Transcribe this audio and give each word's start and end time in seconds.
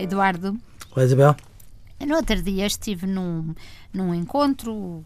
Eduardo. 0.00 0.56
Olá, 0.94 1.04
Isabel. 1.04 1.36
No 2.06 2.14
outro 2.14 2.40
dia 2.40 2.64
estive 2.64 3.06
num, 3.08 3.54
num 3.92 4.14
encontro 4.14 4.72
uh, 4.72 5.04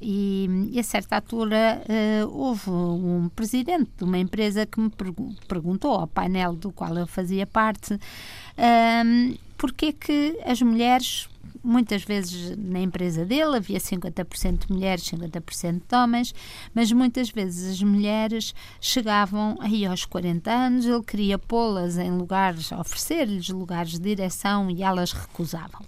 e, 0.00 0.68
e, 0.70 0.78
a 0.78 0.82
certa 0.84 1.16
altura 1.16 1.82
uh, 1.82 2.28
houve 2.28 2.70
um 2.70 3.28
presidente 3.34 3.90
de 3.98 4.04
uma 4.04 4.18
empresa 4.18 4.64
que 4.64 4.80
me 4.80 4.88
pergu 4.88 5.34
perguntou 5.48 5.90
ao 5.90 6.06
painel 6.06 6.54
do 6.54 6.70
qual 6.70 6.96
eu 6.96 7.08
fazia 7.08 7.44
parte 7.44 7.94
uh, 7.94 9.38
porque 9.58 9.92
que 9.92 10.38
as 10.44 10.62
mulheres 10.62 11.28
muitas 11.62 12.02
vezes 12.02 12.56
na 12.56 12.80
empresa 12.80 13.24
dele 13.24 13.56
havia 13.56 13.78
50% 13.78 14.66
de 14.66 14.72
mulheres, 14.72 15.04
50% 15.04 15.82
de 15.88 15.96
homens, 15.96 16.34
mas 16.74 16.90
muitas 16.92 17.30
vezes 17.30 17.74
as 17.74 17.82
mulheres 17.82 18.54
chegavam 18.80 19.56
aí 19.60 19.86
aos 19.86 20.04
40 20.04 20.50
anos, 20.50 20.86
ele 20.86 21.02
queria 21.02 21.38
pô-las 21.38 21.96
em 21.96 22.10
lugares, 22.10 22.72
oferecer-lhes 22.72 23.48
lugares 23.48 23.92
de 23.92 24.00
direção 24.00 24.70
e 24.70 24.82
elas 24.82 25.12
recusavam 25.12 25.80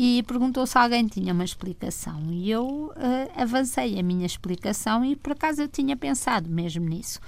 e 0.00 0.22
perguntou 0.22 0.64
se 0.64 0.78
alguém 0.78 1.08
tinha 1.08 1.32
uma 1.32 1.42
explicação. 1.42 2.22
E 2.30 2.48
eu 2.48 2.64
uh, 2.64 2.92
avancei 3.34 3.98
a 3.98 4.02
minha 4.02 4.26
explicação 4.26 5.04
e 5.04 5.16
por 5.16 5.32
acaso 5.32 5.62
eu 5.62 5.66
tinha 5.66 5.96
pensado 5.96 6.48
mesmo 6.48 6.88
nisso 6.88 7.18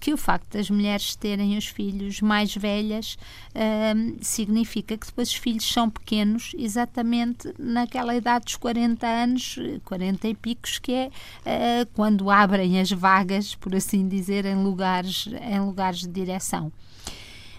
que 0.00 0.12
o 0.12 0.16
facto 0.16 0.52
das 0.52 0.70
mulheres 0.70 1.16
terem 1.16 1.56
os 1.56 1.66
filhos 1.66 2.20
mais 2.20 2.54
velhas 2.54 3.16
uh, 3.54 4.16
significa 4.20 4.96
que 4.96 5.06
depois 5.06 5.28
os 5.28 5.34
filhos 5.34 5.70
são 5.70 5.88
pequenos 5.88 6.52
exatamente 6.58 7.52
naquela 7.58 8.14
idade 8.14 8.46
dos 8.46 8.56
40 8.56 9.06
anos, 9.06 9.56
40 9.84 10.28
e 10.28 10.34
picos, 10.34 10.78
que 10.78 10.92
é 10.92 11.06
uh, 11.08 11.90
quando 11.94 12.30
abrem 12.30 12.80
as 12.80 12.90
vagas, 12.90 13.54
por 13.54 13.74
assim 13.74 14.08
dizer, 14.08 14.44
em 14.44 14.62
lugares, 14.62 15.28
em 15.42 15.60
lugares 15.60 16.00
de 16.00 16.08
direção. 16.08 16.72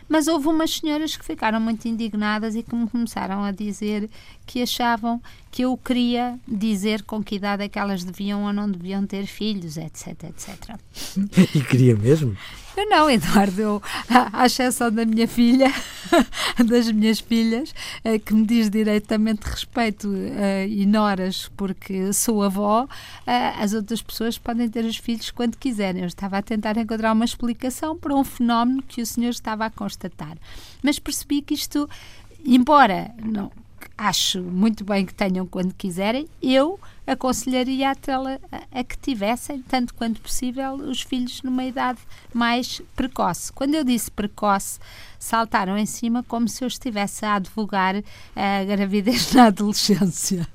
Mas 0.08 0.28
houve 0.28 0.48
umas 0.48 0.72
senhoras 0.72 1.17
que 1.17 1.25
ficaram 1.25 1.59
muito 1.59 1.88
indignadas 1.88 2.56
e 2.56 2.64
que 2.64 2.75
me 2.75 2.88
começaram 2.88 3.44
a 3.44 3.52
dizer 3.52 4.09
que 4.45 4.61
achavam 4.61 5.22
que 5.52 5.64
eu 5.64 5.75
queria 5.78 6.39
dizer 6.48 7.03
com 7.03 7.23
que 7.23 7.36
idade 7.36 7.64
é 7.64 7.70
que 7.70 7.80
elas 7.80 8.03
deviam 8.03 8.44
ou 8.44 8.53
não 8.53 8.70
deviam 8.70 9.06
ter 9.06 9.26
filhos, 9.26 9.78
etc, 9.78 10.26
etc. 10.26 10.76
E 11.56 11.61
queria 11.61 11.95
mesmo? 11.95 12.38
Eu 12.78 12.89
não, 12.89 13.09
Eduardo, 13.09 13.61
eu, 13.61 13.81
à 14.09 14.45
exceção 14.45 14.92
da 14.92 15.06
minha 15.06 15.28
filha, 15.28 15.73
das 16.66 16.92
minhas 16.92 17.20
filhas, 17.20 17.73
eh, 18.03 18.20
que 18.20 18.34
me 18.34 18.45
diz 18.45 18.70
diretamente 18.70 19.45
respeito 19.45 20.08
uh, 20.08 20.67
e 20.67 20.86
noras 20.86 21.50
porque 21.56 22.14
sou 22.14 22.44
avó, 22.44 22.84
uh, 22.84 22.88
as 23.59 23.73
outras 23.73 24.02
pessoas 24.02 24.38
podem 24.38 24.70
ter 24.70 24.86
os 24.86 24.98
filhos 24.98 25.31
quando 25.31 25.58
quiserem. 25.58 26.02
Eu 26.02 26.08
estava 26.08 26.38
a 26.38 26.42
tentar 26.42 26.78
encontrar 26.78 27.14
uma 27.14 27.26
explicação 27.26 27.98
para 27.98 28.14
um 28.14 28.23
fenómeno 28.23 28.83
que 28.83 29.02
o 29.02 29.06
senhor 29.06 29.30
estava 29.30 29.66
a 29.66 29.70
constatar. 29.70 30.38
Mas 30.81 31.00
percebi 31.00 31.42
que 31.42 31.53
isto, 31.53 31.89
embora 32.45 33.11
não, 33.23 33.52
acho 33.98 34.42
muito 34.42 34.83
bem 34.83 35.06
que 35.06 35.14
tenham 35.14 35.45
quando 35.45 35.73
quiserem, 35.73 36.28
eu 36.42 36.80
aconselharia 37.06 37.92
a, 37.92 37.94
a, 37.94 38.80
a, 38.80 38.84
que 38.84 38.98
tivessem, 38.98 39.61
tanto 39.61 39.94
quanto 39.94 40.22
possível, 40.22 40.75
os 40.75 41.02
filhos 41.02 41.42
numa 41.44 41.64
idade 41.64 42.00
mais 42.34 42.81
precoce. 42.95 43.52
Quando 43.53 43.75
eu 43.75 43.84
disse 43.84 44.09
precoce, 44.09 44.80
saltaram 45.20 45.78
em 45.78 45.86
cima 45.86 46.23
como 46.23 46.48
se 46.48 46.64
eu 46.64 46.67
estivesse 46.67 47.26
a 47.26 47.36
advogar 47.36 47.95
a 48.36 48.64
gravidez 48.64 49.32
na 49.33 49.45
adolescência. 49.45 50.48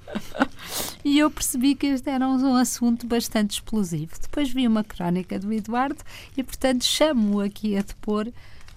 e 1.04 1.18
eu 1.18 1.30
percebi 1.30 1.74
que 1.74 1.86
este 1.86 2.10
era 2.10 2.26
um 2.26 2.56
assunto 2.56 3.06
bastante 3.06 3.52
explosivo. 3.52 4.12
Depois 4.20 4.50
vi 4.50 4.66
uma 4.66 4.84
crónica 4.84 5.38
do 5.38 5.52
Eduardo 5.52 6.02
e, 6.36 6.42
portanto, 6.42 6.84
chamo-o 6.84 7.40
aqui 7.40 7.76
a 7.76 7.82
depor 7.82 8.28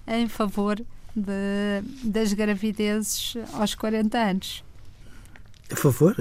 em 0.06 0.28
favor 0.28 0.80
de, 1.14 1.82
das 2.02 2.32
gravidezes 2.32 3.34
aos 3.52 3.74
40 3.74 4.18
anos. 4.18 4.64
A 5.70 5.76
favor? 5.76 6.14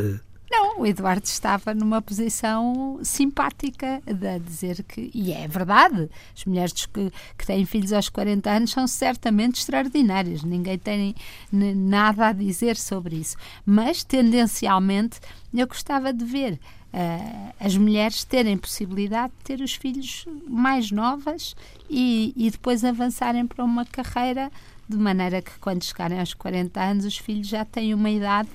O 0.78 0.86
Eduardo 0.86 1.26
estava 1.26 1.74
numa 1.74 2.02
posição 2.02 3.00
simpática 3.04 4.02
de 4.06 4.40
dizer 4.40 4.84
que, 4.84 5.12
e 5.14 5.32
é 5.32 5.48
verdade, 5.48 6.10
as 6.36 6.46
mulheres 6.46 6.86
que, 6.86 7.12
que 7.38 7.46
têm 7.46 7.66
filhos 7.66 7.94
aos 7.94 8.10
40 8.10 8.50
anos 8.50 8.72
são 8.72 8.88
certamente 8.88 9.60
extraordinárias, 9.60 10.44
ninguém 10.44 10.78
tem 10.78 11.16
nada 11.52 12.28
a 12.28 12.34
dizer 12.34 12.76
sobre 12.76 13.18
isso. 13.18 13.38
Mas, 13.66 14.04
tendencialmente, 14.04 15.20
eu 15.54 15.68
gostava 15.68 16.12
de 16.12 16.26
ver 16.26 16.54
uh, 16.94 17.54
as 17.60 17.78
mulheres 17.78 18.24
terem 18.24 18.58
possibilidade 18.58 19.34
de 19.38 19.44
ter 19.44 19.62
os 19.62 19.76
filhos 19.76 20.26
mais 20.48 20.92
novas 20.92 21.56
e, 21.90 22.34
e 22.36 22.50
depois 22.50 22.84
avançarem 22.84 23.46
para 23.46 23.64
uma 23.64 23.86
carreira 23.86 24.52
de 24.88 24.98
maneira 24.98 25.42
que 25.42 25.52
quando 25.60 25.84
chegarem 25.84 26.20
aos 26.20 26.34
40 26.34 26.82
anos 26.82 27.06
os 27.06 27.18
filhos 27.18 27.48
já 27.48 27.64
têm 27.64 27.94
uma 27.94 28.10
idade 28.10 28.50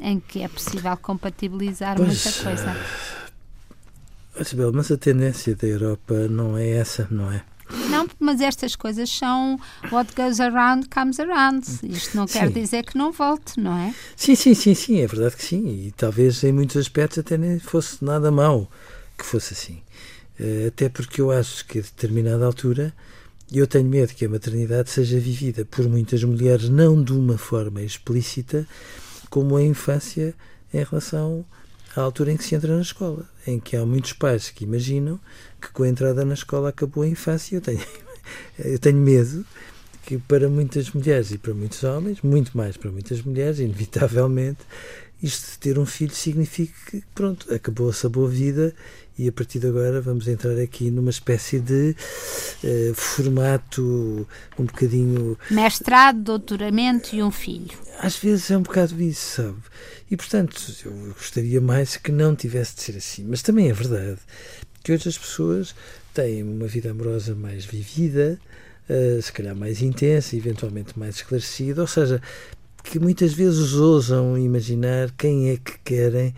em 0.00 0.20
que 0.20 0.42
é 0.42 0.48
possível 0.48 0.96
compatibilizar 0.96 1.96
pois, 1.96 2.24
muita 2.24 2.42
coisa. 2.42 2.76
Isabel, 4.40 4.72
mas 4.72 4.90
a 4.90 4.96
tendência 4.96 5.54
da 5.56 5.66
Europa 5.66 6.14
não 6.28 6.56
é 6.56 6.68
essa, 6.68 7.08
não 7.10 7.32
é? 7.32 7.42
Não, 7.90 8.08
mas 8.18 8.40
estas 8.40 8.74
coisas 8.74 9.10
são 9.10 9.58
what 9.92 10.14
goes 10.14 10.40
around 10.40 10.88
comes 10.88 11.20
around. 11.20 11.66
Isto 11.82 12.16
não 12.16 12.26
quer 12.26 12.46
sim. 12.46 12.52
dizer 12.52 12.84
que 12.84 12.96
não 12.96 13.12
volte, 13.12 13.60
não 13.60 13.76
é? 13.76 13.94
Sim, 14.16 14.34
sim, 14.34 14.54
sim, 14.54 14.74
sim, 14.74 15.00
é 15.00 15.06
verdade 15.06 15.36
que 15.36 15.44
sim. 15.44 15.68
E 15.68 15.92
talvez 15.92 16.42
em 16.44 16.52
muitos 16.52 16.76
aspectos 16.76 17.18
até 17.18 17.36
nem 17.36 17.58
fosse 17.58 18.02
nada 18.02 18.30
mau 18.30 18.70
que 19.18 19.24
fosse 19.24 19.52
assim. 19.52 19.82
Eh, 20.40 20.66
até 20.68 20.88
porque 20.88 21.20
eu 21.20 21.30
acho 21.30 21.66
que 21.66 21.78
a 21.78 21.82
determinada 21.82 22.46
altura 22.46 22.94
eu 23.52 23.66
tenho 23.66 23.88
medo 23.88 24.14
que 24.14 24.24
a 24.26 24.28
maternidade 24.28 24.90
seja 24.90 25.18
vivida 25.18 25.64
por 25.64 25.88
muitas 25.88 26.22
mulheres 26.22 26.68
não 26.68 27.02
de 27.02 27.12
uma 27.12 27.38
forma 27.38 27.82
explícita, 27.82 28.66
como 29.28 29.56
a 29.56 29.62
infância 29.62 30.34
em 30.72 30.82
relação 30.82 31.44
à 31.96 32.00
altura 32.00 32.32
em 32.32 32.36
que 32.36 32.44
se 32.44 32.54
entra 32.54 32.74
na 32.74 32.82
escola, 32.82 33.28
em 33.46 33.58
que 33.58 33.76
há 33.76 33.84
muitos 33.84 34.12
pais 34.12 34.50
que 34.50 34.64
imaginam 34.64 35.18
que 35.60 35.70
com 35.72 35.82
a 35.82 35.88
entrada 35.88 36.24
na 36.24 36.34
escola 36.34 36.68
acabou 36.68 37.02
a 37.02 37.08
infância. 37.08 37.56
Eu 37.56 37.60
tenho, 37.60 37.80
eu 38.58 38.78
tenho 38.78 38.98
medo 38.98 39.44
que 40.08 40.16
para 40.16 40.48
muitas 40.48 40.90
mulheres 40.90 41.32
e 41.32 41.36
para 41.36 41.52
muitos 41.52 41.84
homens, 41.84 42.22
muito 42.22 42.56
mais 42.56 42.78
para 42.78 42.90
muitas 42.90 43.20
mulheres, 43.20 43.58
inevitavelmente, 43.58 44.60
isto 45.22 45.50
de 45.50 45.58
ter 45.58 45.78
um 45.78 45.84
filho 45.84 46.14
significa 46.14 46.72
que, 46.90 47.02
pronto, 47.14 47.52
acabou-se 47.52 48.06
a 48.06 48.08
boa 48.08 48.26
vida 48.26 48.74
e 49.18 49.28
a 49.28 49.32
partir 49.32 49.58
de 49.58 49.66
agora 49.66 50.00
vamos 50.00 50.26
entrar 50.26 50.58
aqui 50.58 50.90
numa 50.90 51.10
espécie 51.10 51.60
de 51.60 51.94
uh, 52.64 52.94
formato 52.94 54.26
um 54.58 54.64
bocadinho. 54.64 55.38
Mestrado, 55.50 56.22
doutoramento 56.22 57.14
e 57.14 57.22
um 57.22 57.30
filho. 57.30 57.76
Às 57.98 58.16
vezes 58.16 58.50
é 58.50 58.56
um 58.56 58.62
bocado 58.62 58.98
isso, 59.02 59.42
sabe? 59.42 59.58
E 60.10 60.16
portanto, 60.16 60.58
eu 60.86 61.12
gostaria 61.12 61.60
mais 61.60 61.98
que 61.98 62.10
não 62.10 62.34
tivesse 62.34 62.76
de 62.76 62.80
ser 62.80 62.96
assim. 62.96 63.26
Mas 63.28 63.42
também 63.42 63.68
é 63.68 63.74
verdade 63.74 64.20
que 64.82 64.90
hoje 64.90 65.06
as 65.06 65.18
pessoas 65.18 65.74
têm 66.14 66.42
uma 66.42 66.66
vida 66.66 66.92
amorosa 66.92 67.34
mais 67.34 67.66
vivida, 67.66 68.40
uh, 68.88 69.22
se 69.22 69.32
calhar 69.32 69.54
mais 69.54 69.82
intensa, 69.82 70.36
eventualmente 70.36 70.98
mais 70.98 71.16
esclarecida, 71.16 71.80
ou 71.80 71.86
seja, 71.86 72.20
que 72.82 72.98
muitas 72.98 73.32
vezes 73.32 73.74
ousam 73.74 74.38
imaginar 74.38 75.10
quem 75.16 75.50
é 75.50 75.56
que 75.56 75.78
querem 75.84 76.34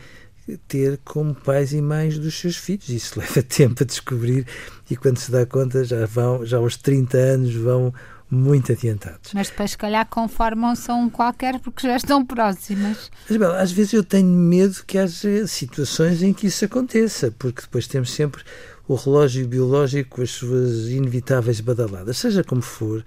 ter 0.66 0.98
como 1.04 1.34
pais 1.34 1.72
e 1.72 1.80
mães 1.80 2.18
dos 2.18 2.38
seus 2.38 2.56
filhos. 2.56 2.88
Isso 2.88 3.18
leva 3.20 3.42
tempo 3.42 3.82
a 3.82 3.86
descobrir 3.86 4.46
e 4.90 4.96
quando 4.96 5.18
se 5.18 5.30
dá 5.30 5.46
conta 5.46 5.84
já 5.84 6.06
vão, 6.06 6.44
já 6.44 6.58
aos 6.58 6.76
30 6.76 7.16
anos 7.16 7.54
vão 7.54 7.92
muito 8.30 8.70
adiantados. 8.70 9.32
Mas 9.34 9.50
depois, 9.50 9.72
se 9.72 9.78
calhar, 9.78 10.06
conformam-se 10.06 10.88
a 10.88 10.94
um 10.94 11.10
qualquer 11.10 11.58
porque 11.58 11.86
já 11.86 11.96
estão 11.96 12.24
próximas. 12.24 13.10
Isabel, 13.28 13.52
às 13.52 13.72
vezes 13.72 13.92
eu 13.92 14.04
tenho 14.04 14.28
medo 14.28 14.84
que 14.86 14.96
haja 14.98 15.46
situações 15.48 16.22
em 16.22 16.32
que 16.32 16.46
isso 16.46 16.64
aconteça, 16.64 17.34
porque 17.36 17.62
depois 17.62 17.88
temos 17.88 18.12
sempre 18.12 18.44
o 18.90 18.96
relógio 18.96 19.46
biológico 19.46 20.20
as 20.20 20.30
suas 20.30 20.88
inevitáveis 20.88 21.60
badaladas. 21.60 22.16
Seja 22.16 22.42
como 22.42 22.60
for, 22.60 23.04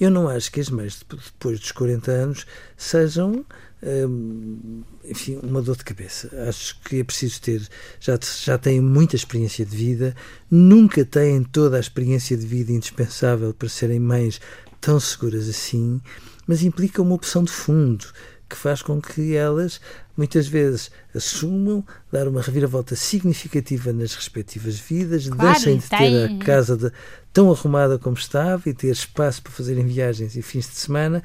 eu 0.00 0.10
não 0.10 0.28
acho 0.28 0.50
que 0.50 0.58
as 0.58 0.68
mães, 0.68 1.00
depois 1.08 1.60
dos 1.60 1.70
40 1.70 2.10
anos, 2.10 2.46
sejam 2.76 3.44
Hum, 3.82 4.82
enfim, 5.02 5.40
uma 5.42 5.62
dor 5.62 5.76
de 5.76 5.84
cabeça. 5.84 6.30
Acho 6.46 6.78
que 6.82 7.00
é 7.00 7.04
preciso 7.04 7.40
ter, 7.40 7.66
já, 7.98 8.18
já 8.42 8.58
têm 8.58 8.78
muita 8.78 9.16
experiência 9.16 9.64
de 9.64 9.74
vida, 9.74 10.14
nunca 10.50 11.02
têm 11.02 11.42
toda 11.42 11.78
a 11.78 11.80
experiência 11.80 12.36
de 12.36 12.46
vida 12.46 12.72
indispensável 12.72 13.54
para 13.54 13.70
serem 13.70 13.98
mães 13.98 14.38
tão 14.82 15.00
seguras 15.00 15.48
assim, 15.48 16.00
mas 16.46 16.62
implica 16.62 17.00
uma 17.00 17.14
opção 17.14 17.42
de 17.42 17.52
fundo 17.52 18.04
que 18.50 18.56
faz 18.56 18.82
com 18.82 19.00
que 19.00 19.34
elas 19.34 19.80
muitas 20.20 20.46
vezes 20.46 20.90
assumam 21.14 21.82
dar 22.12 22.28
uma 22.28 22.42
reviravolta 22.42 22.94
significativa 22.94 23.90
nas 23.90 24.14
respectivas 24.14 24.78
vidas, 24.78 25.26
claro, 25.26 25.54
deixem 25.54 25.78
de 25.78 25.88
ter 25.88 26.30
a 26.30 26.44
casa 26.44 26.76
de, 26.76 26.92
tão 27.32 27.50
arrumada 27.50 27.98
como 27.98 28.18
estava 28.18 28.68
e 28.68 28.74
ter 28.74 28.88
espaço 28.88 29.40
para 29.42 29.50
fazerem 29.50 29.86
viagens 29.86 30.36
e 30.36 30.42
fins 30.42 30.68
de 30.68 30.74
semana 30.74 31.22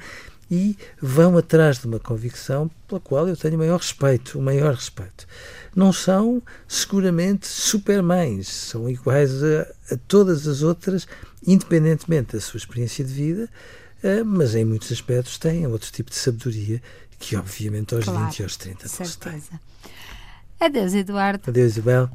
e 0.50 0.78
vão 0.98 1.36
atrás 1.36 1.78
de 1.78 1.86
uma 1.86 2.00
convicção 2.00 2.70
pela 2.88 2.98
qual 2.98 3.28
eu 3.28 3.36
tenho 3.36 3.56
o 3.56 3.58
maior 3.58 3.76
respeito, 3.76 4.38
o 4.38 4.42
maior 4.42 4.72
respeito. 4.72 5.26
Não 5.74 5.92
são 5.92 6.42
seguramente 6.66 7.46
supermães, 7.46 8.48
são 8.48 8.88
iguais 8.88 9.44
a, 9.44 9.66
a 9.90 9.98
todas 10.08 10.48
as 10.48 10.62
outras, 10.62 11.06
independentemente 11.46 12.32
da 12.32 12.40
sua 12.40 12.56
experiência 12.56 13.04
de 13.04 13.12
vida, 13.12 13.50
uh, 14.02 14.24
mas 14.24 14.54
em 14.54 14.64
muitos 14.64 14.90
aspectos 14.90 15.36
têm 15.36 15.66
outro 15.66 15.92
tipo 15.92 16.08
de 16.08 16.16
sabedoria 16.16 16.80
que, 17.18 17.36
obviamente, 17.36 17.94
aos 17.94 18.04
claro, 18.04 18.26
20 18.26 18.38
e 18.38 18.42
aos 18.42 18.56
30 18.56 18.82
não 18.98 19.06
se 19.06 19.18
tem. 19.18 19.42
Adeus, 20.60 20.94
Eduardo. 20.94 21.48
Adeus, 21.48 21.72
Isabel. 21.72 22.10